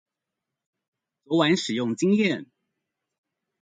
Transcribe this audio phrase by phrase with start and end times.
[1.25, 2.47] 昨晚使用經驗